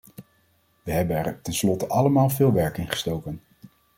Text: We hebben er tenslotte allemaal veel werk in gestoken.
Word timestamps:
We 0.83 0.91
hebben 0.91 1.15
er 1.25 1.41
tenslotte 1.41 1.87
allemaal 1.87 2.29
veel 2.29 2.53
werk 2.53 2.77
in 2.77 2.89
gestoken. 2.89 3.41